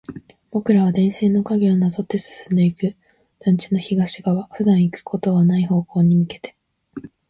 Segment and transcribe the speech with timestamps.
[0.49, 2.95] 僕らは電線の影をなぞって進んでいく。
[3.41, 6.55] 団地の東側、普段行くことはない方に向けて。